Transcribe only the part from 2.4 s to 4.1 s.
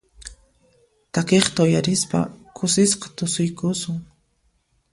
kusisqa tusuyukusun.